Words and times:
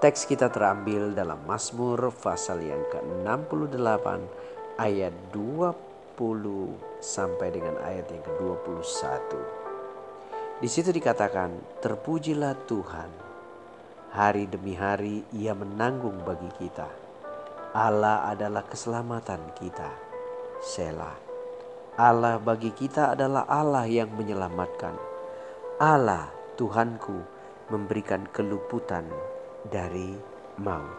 Teks 0.00 0.24
kita 0.24 0.48
terambil 0.48 1.12
dalam 1.12 1.44
Mazmur 1.44 2.08
pasal 2.24 2.64
yang 2.64 2.80
ke-68 2.88 4.08
ayat 4.80 5.12
20 5.28 5.76
sampai 7.04 7.52
dengan 7.52 7.76
ayat 7.84 8.08
yang 8.08 8.24
ke-21. 8.24 9.36
Di 10.56 10.68
situ 10.72 10.88
dikatakan, 10.88 11.52
"Terpujilah 11.84 12.56
Tuhan. 12.64 13.12
Hari 14.16 14.48
demi 14.48 14.72
hari 14.72 15.20
Ia 15.36 15.52
menanggung 15.52 16.24
bagi 16.24 16.48
kita. 16.56 16.88
Allah 17.76 18.24
adalah 18.24 18.64
keselamatan 18.64 19.52
kita." 19.52 19.92
Selah. 20.64 21.20
Allah 22.00 22.40
bagi 22.40 22.72
kita 22.72 23.12
adalah 23.12 23.44
Allah 23.44 23.84
yang 23.84 24.08
menyelamatkan. 24.16 24.96
Allah 25.76 26.32
Tuhanku 26.56 27.20
memberikan 27.68 28.24
keluputan 28.32 29.04
dari 29.68 30.16
maut. 30.60 30.96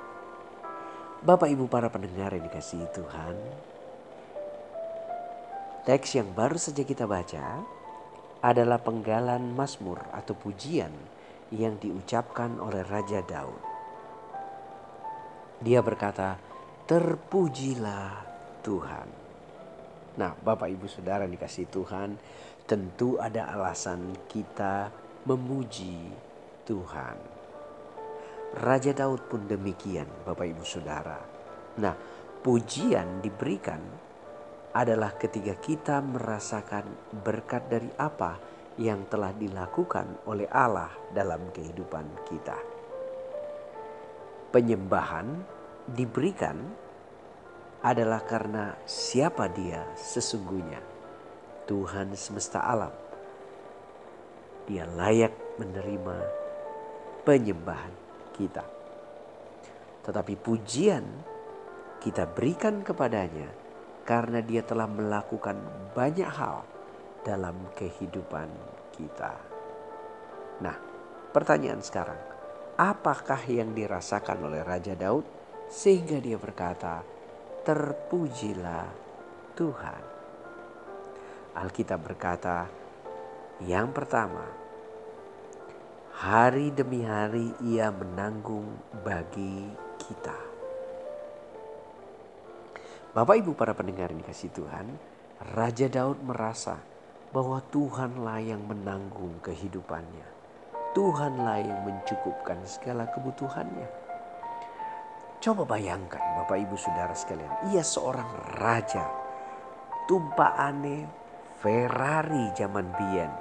Bapak 1.21 1.49
Ibu 1.53 1.69
para 1.69 1.89
pendengar 1.89 2.33
yang 2.33 2.45
dikasihi 2.45 2.89
Tuhan, 2.93 3.35
teks 5.85 6.17
yang 6.17 6.33
baru 6.33 6.57
saja 6.57 6.81
kita 6.81 7.05
baca 7.05 7.61
adalah 8.41 8.81
penggalan 8.81 9.53
Mazmur 9.53 10.01
atau 10.09 10.33
pujian 10.33 10.89
yang 11.53 11.77
diucapkan 11.77 12.57
oleh 12.57 12.81
Raja 12.81 13.21
Daud. 13.21 13.61
Dia 15.61 15.85
berkata, 15.85 16.41
"Terpujilah 16.89 18.25
Tuhan." 18.65 19.07
Nah, 20.17 20.33
Bapak 20.41 20.73
Ibu 20.73 20.89
Saudara 20.89 21.29
dikasih 21.29 21.69
Tuhan, 21.69 22.17
tentu 22.65 23.21
ada 23.21 23.45
alasan 23.53 24.09
kita 24.25 24.89
memuji 25.29 26.09
Tuhan. 26.65 27.40
Raja 28.51 28.91
Daud 28.91 29.31
pun 29.31 29.47
demikian, 29.47 30.27
Bapak 30.27 30.43
Ibu 30.43 30.65
Saudara. 30.67 31.15
Nah, 31.79 31.95
pujian 32.43 33.23
diberikan 33.23 33.79
adalah 34.75 35.15
ketika 35.15 35.55
kita 35.55 36.03
merasakan 36.03 37.15
berkat 37.23 37.71
dari 37.71 37.87
apa 37.95 38.35
yang 38.75 39.07
telah 39.07 39.31
dilakukan 39.31 40.27
oleh 40.27 40.51
Allah 40.51 40.91
dalam 41.15 41.47
kehidupan 41.55 42.27
kita. 42.27 42.59
Penyembahan 44.51 45.27
diberikan 45.87 46.59
adalah 47.87 48.19
karena 48.27 48.75
siapa 48.83 49.47
Dia 49.47 49.95
sesungguhnya, 49.95 50.79
Tuhan 51.71 52.11
semesta 52.19 52.67
alam. 52.67 52.91
Dia 54.67 54.83
layak 54.91 55.55
menerima 55.55 56.17
penyembahan 57.23 58.10
kita. 58.33 58.65
Tetapi 60.01 60.33
pujian 60.39 61.05
kita 62.01 62.25
berikan 62.25 62.81
kepadanya 62.81 63.49
karena 64.01 64.41
dia 64.41 64.65
telah 64.65 64.89
melakukan 64.89 65.61
banyak 65.93 66.27
hal 66.27 66.65
dalam 67.21 67.69
kehidupan 67.77 68.49
kita. 68.97 69.37
Nah, 70.65 70.77
pertanyaan 71.29 71.85
sekarang, 71.85 72.17
apakah 72.81 73.39
yang 73.45 73.77
dirasakan 73.77 74.41
oleh 74.41 74.65
Raja 74.65 74.97
Daud 74.97 75.23
sehingga 75.69 76.17
dia 76.17 76.41
berkata, 76.41 77.05
"Terpujilah 77.61 78.89
Tuhan." 79.53 80.03
Alkitab 81.51 81.99
berkata, 82.01 82.81
yang 83.61 83.93
pertama, 83.93 84.60
Hari 86.11 86.75
demi 86.75 87.07
hari 87.07 87.55
ia 87.63 87.87
menanggung 87.87 88.67
bagi 88.99 89.71
kita. 89.95 90.35
Bapak 93.15 93.39
ibu 93.39 93.55
para 93.55 93.71
pendengar 93.71 94.11
yang 94.11 94.19
kasih 94.19 94.51
Tuhan, 94.51 94.91
Raja 95.55 95.87
Daud 95.87 96.19
merasa 96.19 96.83
bahwa 97.31 97.63
Tuhanlah 97.71 98.43
yang 98.43 98.67
menanggung 98.67 99.39
kehidupannya. 99.39 100.27
Tuhanlah 100.91 101.63
yang 101.63 101.79
mencukupkan 101.87 102.59
segala 102.67 103.07
kebutuhannya. 103.15 103.87
Coba 105.39 105.63
bayangkan 105.63 106.43
Bapak 106.43 106.59
Ibu 106.59 106.75
Saudara 106.75 107.15
sekalian, 107.15 107.71
ia 107.71 107.81
seorang 107.87 108.59
raja. 108.59 109.07
Tumpaane 110.11 111.07
Ferrari 111.63 112.51
zaman 112.51 112.91
Bien, 112.99 113.31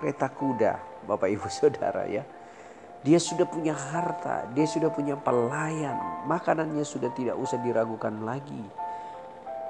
kereta 0.00 0.32
kuda, 0.32 0.95
Bapak 1.06 1.30
Ibu 1.30 1.46
Saudara 1.48 2.04
ya. 2.10 2.26
Dia 3.06 3.22
sudah 3.22 3.46
punya 3.46 3.70
harta, 3.70 4.50
dia 4.50 4.66
sudah 4.66 4.90
punya 4.90 5.14
pelayan, 5.14 6.26
makanannya 6.26 6.82
sudah 6.82 7.14
tidak 7.14 7.38
usah 7.38 7.62
diragukan 7.62 8.10
lagi. 8.26 8.66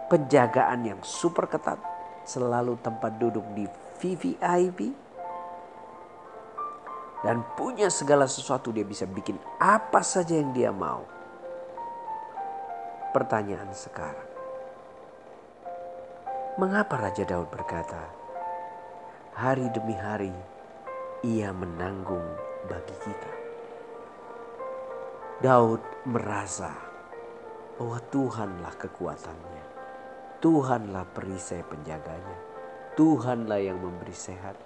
Penjagaan 0.09 0.89
yang 0.89 1.01
super 1.05 1.45
ketat, 1.45 1.77
selalu 2.25 2.81
tempat 2.81 3.21
duduk 3.21 3.45
di 3.53 3.69
VVIP. 4.01 5.05
Dan 7.21 7.45
punya 7.59 7.93
segala 7.93 8.25
sesuatu 8.25 8.73
dia 8.73 8.89
bisa 8.89 9.05
bikin 9.05 9.37
apa 9.61 10.01
saja 10.01 10.33
yang 10.33 10.57
dia 10.57 10.73
mau. 10.73 11.05
Pertanyaan 13.13 13.69
sekarang. 13.77 14.29
Mengapa 16.57 16.97
Raja 16.97 17.29
Daud 17.29 17.53
berkata, 17.53 18.01
hari 19.37 19.69
demi 19.77 19.93
hari 19.93 20.56
ia 21.25 21.55
menanggung 21.55 22.27
bagi 22.69 22.97
kita. 23.01 23.33
Daud 25.41 25.81
merasa 26.09 26.73
bahwa 27.77 28.01
Tuhanlah 28.09 28.75
kekuatannya. 28.81 29.65
Tuhanlah 30.41 31.05
perisai 31.13 31.65
penjaganya. 31.65 32.39
Tuhanlah 32.97 33.61
yang 33.61 33.77
memberi 33.81 34.17
sehat. 34.17 34.57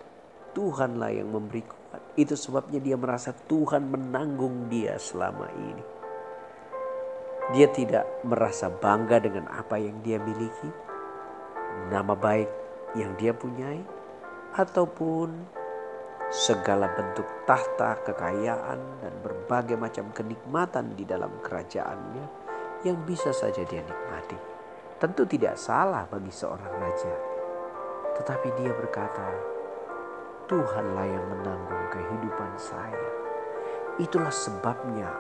Tuhanlah 0.55 1.15
yang 1.15 1.31
memberi 1.31 1.62
kuat. 1.66 2.03
Itu 2.15 2.34
sebabnya 2.34 2.78
dia 2.78 2.94
merasa 2.99 3.34
Tuhan 3.34 3.91
menanggung 3.91 4.71
dia 4.71 4.99
selama 4.99 5.50
ini. 5.55 5.84
Dia 7.50 7.67
tidak 7.75 8.06
merasa 8.22 8.71
bangga 8.71 9.19
dengan 9.19 9.50
apa 9.50 9.75
yang 9.75 9.99
dia 10.06 10.22
miliki, 10.22 10.71
nama 11.91 12.15
baik 12.15 12.47
yang 12.94 13.19
dia 13.19 13.34
punyai, 13.34 13.82
ataupun 14.55 15.59
segala 16.31 16.87
bentuk 16.95 17.27
tahta, 17.43 17.99
kekayaan, 18.07 19.03
dan 19.03 19.15
berbagai 19.19 19.75
macam 19.75 20.15
kenikmatan 20.15 20.95
di 20.95 21.03
dalam 21.03 21.43
kerajaannya 21.43 22.27
yang 22.87 23.03
bisa 23.03 23.35
saja 23.35 23.67
dia 23.67 23.83
nikmati. 23.83 24.39
Tentu 25.03 25.27
tidak 25.27 25.59
salah 25.59 26.07
bagi 26.07 26.31
seorang 26.31 26.71
raja. 26.79 27.15
Tetapi 28.15 28.49
dia 28.63 28.71
berkata, 28.71 29.27
Tuhanlah 30.47 31.07
yang 31.07 31.27
menanggung 31.35 31.85
kehidupan 31.91 32.53
saya. 32.59 33.06
Itulah 33.99 34.31
sebabnya 34.31 35.11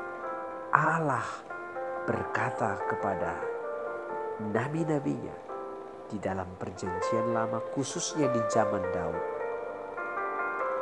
Allah 0.70 1.26
berkata 2.06 2.78
kepada 2.86 3.34
nabi-nabinya 4.54 5.34
di 6.06 6.18
dalam 6.22 6.46
perjanjian 6.58 7.34
lama 7.34 7.62
khususnya 7.74 8.30
di 8.30 8.42
zaman 8.50 8.82
Daud 8.90 9.39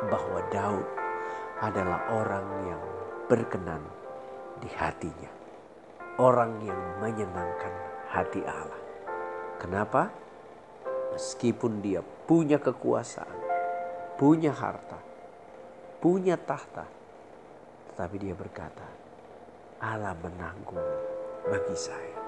bahwa 0.07 0.39
Daud 0.47 0.87
adalah 1.59 2.07
orang 2.15 2.47
yang 2.71 2.83
berkenan 3.27 3.83
di 4.63 4.71
hatinya. 4.79 5.31
Orang 6.19 6.63
yang 6.63 6.79
menyenangkan 7.03 7.73
hati 8.11 8.43
Allah. 8.43 8.79
Kenapa? 9.59 10.11
Meskipun 11.15 11.83
dia 11.83 11.99
punya 12.03 12.59
kekuasaan, 12.59 13.39
punya 14.15 14.55
harta, 14.55 14.99
punya 15.99 16.35
tahta, 16.39 16.87
tetapi 17.91 18.15
dia 18.19 18.35
berkata, 18.35 18.87
Allah 19.79 20.15
menanggung 20.19 20.79
bagi 21.47 21.75
saya. 21.75 22.19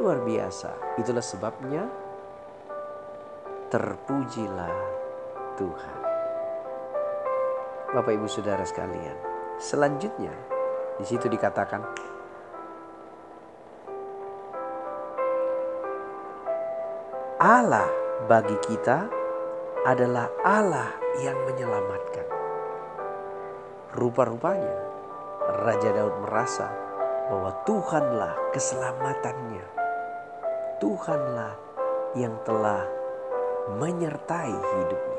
Luar 0.00 0.20
biasa. 0.20 1.00
Itulah 1.00 1.24
sebabnya 1.24 1.84
terpujilah 3.72 4.76
Tuhan. 5.56 6.13
Bapak 7.94 8.10
Ibu 8.10 8.26
Saudara 8.26 8.66
sekalian. 8.66 9.14
Selanjutnya 9.62 10.34
di 10.98 11.06
situ 11.06 11.30
dikatakan 11.30 11.78
Allah 17.38 17.86
bagi 18.26 18.58
kita 18.66 19.06
adalah 19.86 20.26
Allah 20.42 20.90
yang 21.22 21.38
menyelamatkan. 21.46 22.26
Rupa-rupanya 23.94 24.74
Raja 25.62 25.94
Daud 25.94 26.18
merasa 26.26 26.66
bahwa 27.30 27.54
Tuhanlah 27.62 28.34
keselamatannya. 28.50 29.66
Tuhanlah 30.82 31.54
yang 32.18 32.34
telah 32.42 32.82
menyertai 33.78 34.50
hidupnya. 34.50 35.13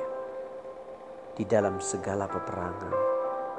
Di 1.35 1.43
dalam 1.43 1.83
segala 1.83 2.31
peperangan, 2.31 2.95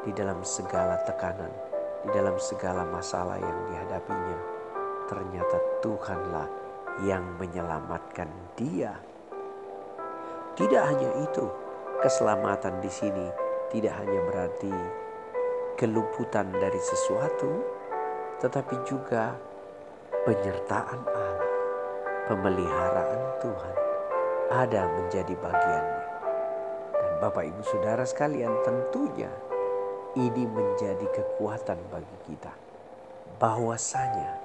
di 0.01 0.09
dalam 0.17 0.41
segala 0.41 0.97
tekanan, 1.05 1.53
di 2.01 2.09
dalam 2.09 2.41
segala 2.41 2.89
masalah 2.89 3.37
yang 3.37 3.59
dihadapinya, 3.69 4.39
ternyata 5.05 5.57
Tuhanlah 5.85 6.49
yang 7.05 7.37
menyelamatkan 7.37 8.33
dia. 8.57 8.97
Tidak 10.57 10.83
hanya 10.89 11.21
itu, 11.21 11.45
keselamatan 12.01 12.81
di 12.81 12.89
sini 12.89 13.29
tidak 13.69 13.93
hanya 14.01 14.25
berarti 14.25 14.73
keluputan 15.77 16.49
dari 16.57 16.81
sesuatu, 16.81 17.61
tetapi 18.41 18.89
juga 18.89 19.37
penyertaan 20.25 21.01
Allah, 21.05 21.45
pemeliharaan 22.25 23.21
Tuhan 23.45 23.77
ada 24.49 24.83
menjadi 24.97 25.35
bagiannya. 25.37 26.06
Bapak 27.17 27.49
Ibu 27.49 27.63
Saudara 27.65 28.05
sekalian 28.05 28.53
tentunya 28.61 29.33
ini 30.21 30.45
menjadi 30.45 31.09
kekuatan 31.17 31.81
bagi 31.89 32.17
kita. 32.29 32.53
Bahwasanya 33.41 34.37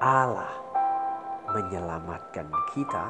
Allah 0.00 0.56
menyelamatkan 1.52 2.48
kita 2.72 3.06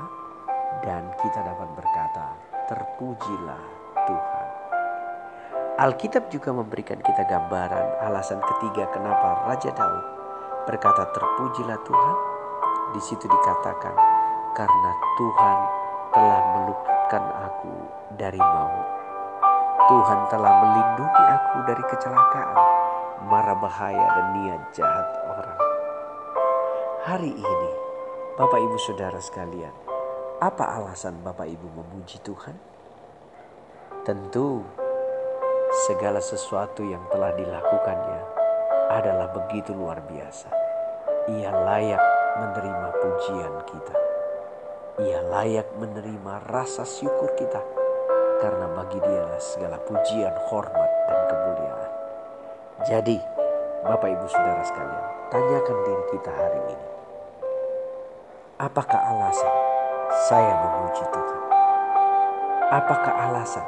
dan 0.82 1.14
kita 1.14 1.40
dapat 1.46 1.68
berkata 1.78 2.26
terpujilah 2.66 3.62
Tuhan. 4.02 4.46
Alkitab 5.78 6.26
juga 6.34 6.50
memberikan 6.50 6.98
kita 6.98 7.22
gambaran 7.30 8.02
alasan 8.02 8.42
ketiga 8.42 8.90
kenapa 8.90 9.46
Raja 9.46 9.70
Daud 9.70 10.06
berkata 10.66 11.06
terpujilah 11.14 11.78
Tuhan. 11.86 12.16
Di 12.98 13.00
situ 13.00 13.24
dikatakan 13.30 13.94
karena 14.58 14.90
Tuhan 15.16 15.81
telah 16.12 16.40
meluputkan 16.52 17.24
aku 17.48 17.74
dari 18.20 18.36
maut. 18.36 18.88
Tuhan 19.88 20.20
telah 20.28 20.52
melindungi 20.60 21.24
aku 21.24 21.56
dari 21.64 21.84
kecelakaan, 21.88 22.58
mara 23.26 23.56
bahaya 23.56 24.06
dan 24.12 24.26
niat 24.36 24.62
jahat 24.76 25.08
orang. 25.24 25.58
Hari 27.02 27.32
ini, 27.32 27.70
Bapak 28.36 28.60
Ibu 28.60 28.76
Saudara 28.78 29.18
sekalian, 29.18 29.72
apa 30.38 30.78
alasan 30.78 31.18
Bapak 31.24 31.48
Ibu 31.48 31.66
memuji 31.80 32.20
Tuhan? 32.20 32.54
Tentu 34.04 34.60
segala 35.88 36.20
sesuatu 36.20 36.84
yang 36.84 37.02
telah 37.08 37.32
dilakukannya 37.32 38.20
adalah 38.92 39.32
begitu 39.32 39.72
luar 39.72 40.04
biasa. 40.04 40.52
Ia 41.32 41.50
layak 41.56 42.04
menerima 42.36 42.88
pujian 43.00 43.54
kita. 43.64 44.11
Ia 45.00 45.24
layak 45.24 45.72
menerima 45.80 46.52
rasa 46.52 46.84
syukur 46.84 47.32
kita 47.40 47.64
karena 48.44 48.68
bagi 48.76 49.00
dialah 49.00 49.40
segala 49.40 49.80
pujian, 49.88 50.36
hormat, 50.52 50.90
dan 51.08 51.20
kemuliaan. 51.32 51.92
Jadi, 52.84 53.16
Bapak 53.88 54.12
Ibu 54.12 54.26
Saudara 54.28 54.60
sekalian, 54.60 55.04
tanyakan 55.32 55.78
diri 55.88 56.04
kita 56.12 56.28
hari 56.36 56.60
ini. 56.76 56.88
Apakah 58.60 59.00
alasan 59.00 59.54
saya 60.28 60.52
memuji 60.60 61.04
Tuhan? 61.08 61.40
Apakah 62.68 63.14
alasan 63.32 63.64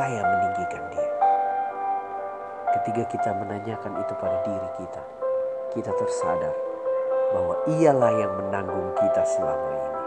saya 0.00 0.24
meninggikan 0.24 0.88
dia? 0.88 1.10
Ketika 2.80 3.02
kita 3.12 3.30
menanyakan 3.44 3.92
itu 3.92 4.12
pada 4.16 4.40
diri 4.48 4.70
kita, 4.80 5.02
kita 5.76 5.92
tersadar 6.00 6.56
bahwa 7.36 7.60
ialah 7.76 8.12
yang 8.16 8.32
menanggung 8.40 8.88
kita 8.96 9.20
selama 9.36 9.68
ini. 9.76 9.99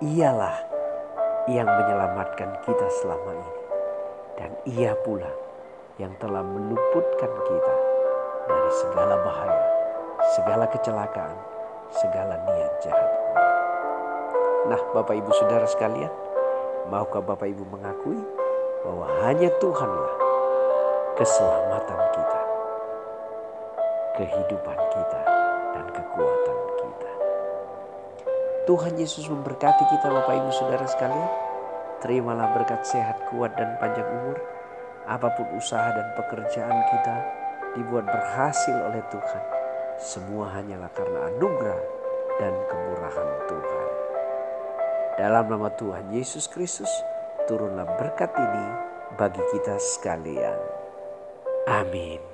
Ialah 0.00 0.56
yang 1.50 1.68
menyelamatkan 1.68 2.64
kita 2.64 2.86
selama 3.02 3.36
ini. 3.36 3.52
Dan 4.38 4.50
ia 4.64 4.96
pula 5.04 5.28
yang 6.00 6.16
telah 6.16 6.40
meluputkan 6.40 7.28
kita 7.28 7.74
dari 8.48 8.70
segala 8.80 9.20
bahaya, 9.20 9.64
segala 10.32 10.64
kecelakaan, 10.72 11.36
segala 11.92 12.40
niat 12.48 12.72
jahat. 12.80 13.10
Nah 14.72 14.80
Bapak 14.96 15.12
Ibu 15.18 15.30
Saudara 15.36 15.68
sekalian, 15.68 16.10
maukah 16.88 17.20
Bapak 17.20 17.50
Ibu 17.50 17.66
mengakui 17.68 18.18
bahwa 18.82 19.06
hanya 19.26 19.52
Tuhanlah 19.60 20.14
keselamatan 21.20 22.00
kita, 22.16 22.40
kehidupan 24.16 24.78
kita, 24.90 25.20
dan 25.76 25.86
kekuatan 25.92 26.58
kita. 26.80 27.11
Tuhan 28.62 28.94
Yesus 28.94 29.26
memberkati 29.26 29.90
kita 29.90 30.06
Bapak 30.06 30.38
Ibu 30.38 30.50
Saudara 30.54 30.86
sekalian. 30.86 31.30
Terimalah 31.98 32.54
berkat 32.54 32.86
sehat, 32.86 33.18
kuat 33.26 33.50
dan 33.58 33.74
panjang 33.82 34.06
umur. 34.06 34.38
Apa 35.02 35.34
pun 35.34 35.50
usaha 35.58 35.90
dan 35.90 36.06
pekerjaan 36.14 36.78
kita 36.94 37.16
dibuat 37.74 38.06
berhasil 38.06 38.76
oleh 38.86 39.02
Tuhan. 39.10 39.44
Semua 39.98 40.46
hanyalah 40.54 40.90
karena 40.94 41.26
anugerah 41.34 41.82
dan 42.38 42.54
kemurahan 42.70 43.28
Tuhan. 43.50 43.88
Dalam 45.18 45.44
nama 45.50 45.68
Tuhan 45.74 46.14
Yesus 46.14 46.46
Kristus, 46.46 46.90
turunlah 47.50 47.98
berkat 47.98 48.30
ini 48.38 48.66
bagi 49.18 49.42
kita 49.50 49.74
sekalian. 49.74 50.58
Amin. 51.66 52.31